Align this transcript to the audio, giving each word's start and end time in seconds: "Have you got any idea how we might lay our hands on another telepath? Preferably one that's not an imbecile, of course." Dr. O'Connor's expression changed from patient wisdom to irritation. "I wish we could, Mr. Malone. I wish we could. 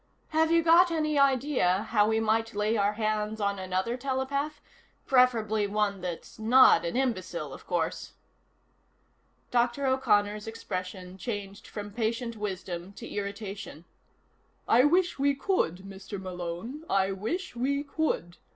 "Have 0.29 0.51
you 0.51 0.63
got 0.63 0.89
any 0.89 1.19
idea 1.19 1.83
how 1.91 2.07
we 2.07 2.19
might 2.19 2.55
lay 2.55 2.75
our 2.75 2.93
hands 2.93 3.39
on 3.39 3.59
another 3.59 3.95
telepath? 3.97 4.59
Preferably 5.05 5.67
one 5.67 6.01
that's 6.01 6.39
not 6.39 6.83
an 6.85 6.97
imbecile, 6.97 7.53
of 7.53 7.67
course." 7.67 8.13
Dr. 9.51 9.85
O'Connor's 9.85 10.47
expression 10.47 11.19
changed 11.19 11.67
from 11.67 11.91
patient 11.93 12.35
wisdom 12.35 12.93
to 12.93 13.07
irritation. 13.07 13.85
"I 14.67 14.85
wish 14.85 15.19
we 15.19 15.35
could, 15.35 15.83
Mr. 15.87 16.19
Malone. 16.19 16.83
I 16.89 17.11
wish 17.11 17.55
we 17.55 17.83
could. 17.83 18.37